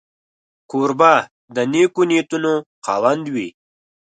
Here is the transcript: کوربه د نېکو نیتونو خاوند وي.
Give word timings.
کوربه 0.69 1.13
د 1.55 1.57
نېکو 1.71 2.01
نیتونو 2.09 2.53
خاوند 2.85 3.25
وي. 3.33 3.47